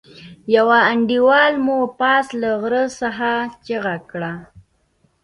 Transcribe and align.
يوه 0.55 0.77
انډيوال 0.91 1.53
مو 1.65 1.77
پاس 1.99 2.27
له 2.41 2.49
غره 2.61 2.83
څخه 2.99 3.29
چيغه 3.65 3.95
کړه. 4.11 4.33